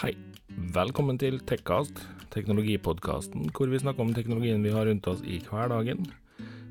Velkommen 0.00 1.18
til 1.20 1.40
Tekkast, 1.44 1.98
teknologipodkasten 2.32 3.50
hvor 3.52 3.68
vi 3.68 3.78
snakker 3.82 4.00
om 4.00 4.12
teknologien 4.16 4.62
vi 4.64 4.70
har 4.72 4.86
rundt 4.88 5.06
oss 5.10 5.18
i 5.26 5.40
hverdagen. 5.44 6.06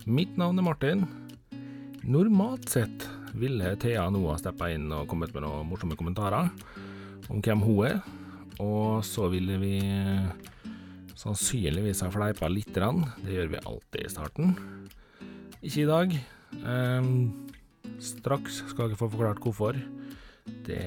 Mitt 0.10 0.38
navn 0.40 0.58
er 0.58 0.66
Martin. 0.66 1.04
Normalt 2.02 2.72
sett 2.74 3.06
ville 3.38 3.76
Thea 3.84 4.08
nå 4.10 4.24
ha 4.32 4.38
steppa 4.40 4.72
inn 4.74 4.88
og 4.96 5.06
kommet 5.12 5.36
med 5.36 5.44
noen 5.46 5.68
morsomme 5.70 5.98
kommentarer 6.00 6.50
om 7.30 7.44
hvem 7.46 7.62
hun 7.68 7.84
er, 7.90 8.00
og 8.64 9.04
så 9.06 9.28
ville 9.30 9.60
vi 9.62 9.76
sannsynligvis 11.20 12.02
ha 12.08 12.10
fleipa 12.16 12.50
lite. 12.50 12.90
Det 13.20 13.36
gjør 13.36 13.52
vi 13.52 13.62
alltid 13.62 14.08
i 14.08 14.14
starten. 14.16 14.56
Ikke 15.60 15.84
i 15.84 15.90
dag. 15.92 16.18
Um, 16.64 17.12
straks 18.02 18.64
skal 18.72 18.88
dere 18.88 19.02
få 19.04 19.12
forklart 19.12 19.44
hvorfor. 19.44 19.78
Det 20.66 20.82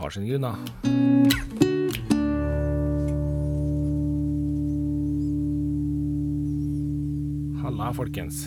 har 0.00 0.16
sine 0.16 0.32
grunner. 0.32 1.65
Halla, 7.66 7.88
folkens. 7.90 8.44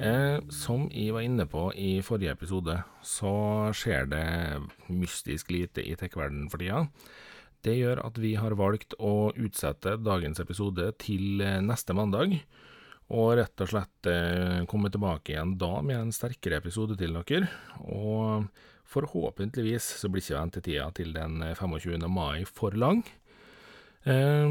Eh, 0.00 0.38
som 0.48 0.86
jeg 0.88 1.12
var 1.12 1.26
inne 1.26 1.44
på 1.44 1.66
i 1.76 1.98
forrige 2.00 2.32
episode, 2.32 2.78
så 3.04 3.32
skjer 3.76 4.06
det 4.08 4.22
mystisk 4.88 5.50
lite 5.52 5.84
i 5.84 5.92
tech-verdenen 5.92 6.46
for 6.48 6.62
tida. 6.62 6.86
Det 7.60 7.74
gjør 7.76 8.00
at 8.06 8.16
vi 8.24 8.30
har 8.40 8.56
valgt 8.56 8.96
å 8.96 9.28
utsette 9.36 9.98
dagens 10.00 10.40
episode 10.40 10.86
til 11.04 11.44
eh, 11.44 11.60
neste 11.60 11.92
mandag, 11.92 12.32
og 13.12 13.34
rett 13.42 13.60
og 13.60 13.72
slett 13.74 14.08
eh, 14.08 14.64
komme 14.72 14.88
tilbake 14.88 15.34
igjen 15.34 15.58
da 15.60 15.74
med 15.84 15.98
en 15.98 16.16
sterkere 16.16 16.62
episode 16.64 16.96
til 16.96 17.20
dere. 17.20 17.52
Og 17.84 18.48
forhåpentligvis 18.88 19.98
så 20.00 20.08
blir 20.08 20.24
ikke 20.24 20.40
ventetida 20.40 20.88
til 20.96 21.12
den 21.12 21.44
25. 21.60 22.08
mai 22.08 22.48
for 22.48 22.72
lang. 22.72 23.04
Eh, 24.08 24.48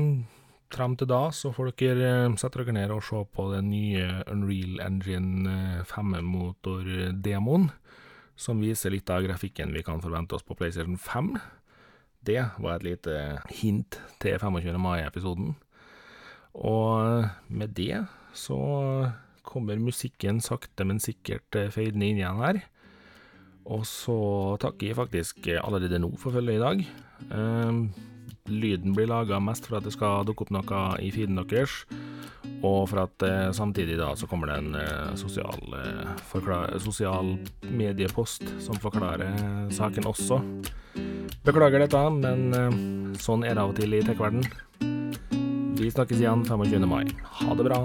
Fram 0.74 0.96
til 0.98 1.10
da 1.12 1.28
så 1.36 1.52
får 1.54 1.74
dere 1.78 2.10
eh, 2.26 2.36
sette 2.42 2.62
dere 2.62 2.74
ned 2.74 2.94
og 2.96 3.04
se 3.06 3.20
på 3.36 3.46
den 3.52 3.70
nye 3.70 4.08
Unreal 4.32 4.80
Engine 4.82 5.84
5-motor-demoen, 5.90 7.68
som 8.34 8.64
viser 8.64 8.96
litt 8.96 9.12
av 9.14 9.22
grafikken 9.28 9.76
vi 9.76 9.84
kan 9.86 10.02
forvente 10.02 10.34
oss 10.34 10.46
på 10.48 10.58
PlayStation 10.58 10.98
5. 10.98 11.36
Det 12.26 12.40
var 12.58 12.80
et 12.80 12.88
lite 12.88 13.18
hint 13.54 14.00
til 14.24 14.40
25. 14.40 14.80
mai-episoden. 14.82 15.54
Og 16.58 17.30
med 17.54 17.76
det 17.78 18.06
så 18.34 18.58
kommer 19.46 19.78
musikken 19.78 20.40
sakte, 20.42 20.88
men 20.88 21.04
sikkert 21.04 21.54
feidende 21.76 22.10
inn 22.10 22.22
igjen 22.22 22.42
her. 22.42 22.64
Og 23.70 23.86
så 23.88 24.18
takker 24.64 24.90
jeg 24.90 24.98
faktisk 24.98 25.48
allerede 25.54 26.02
nå 26.02 26.16
for 26.18 26.34
følget 26.36 26.58
i 26.58 26.64
dag. 26.64 26.84
Um, 27.30 27.86
lyden 28.62 28.96
blir 28.96 29.10
laga 29.10 29.40
mest 29.44 29.68
for 29.70 29.80
at 29.80 29.88
det 29.88 29.94
skal 29.96 30.26
dukke 30.28 30.46
opp 30.46 30.54
noe 30.54 30.84
i 31.04 31.12
feeden 31.14 31.40
deres, 31.40 31.84
og 32.64 32.88
for 32.92 33.04
at 33.06 33.26
eh, 33.28 33.50
samtidig 33.56 33.98
da 34.00 34.14
så 34.20 34.28
kommer 34.30 34.52
det 34.52 34.60
en 34.62 34.78
eh, 34.80 35.14
sosial, 35.20 35.76
eh, 35.80 36.78
sosial 36.84 37.36
mediepost 37.72 38.46
som 38.64 38.80
forklarer 38.80 39.70
saken 39.74 40.08
også. 40.08 40.42
Beklager 41.44 41.84
dette, 41.84 42.04
men 42.20 42.50
eh, 42.56 42.82
sånn 43.20 43.44
er 43.44 43.58
det 43.58 43.64
av 43.66 43.74
og 43.74 43.80
til 43.80 43.98
i 43.98 44.04
tech-verden. 44.06 44.46
Vi 45.80 45.92
snakkes 45.92 46.22
igjen 46.22 46.46
25. 46.48 46.88
mai. 46.88 47.04
Ha 47.42 47.58
det 47.60 47.68
bra. 47.68 47.82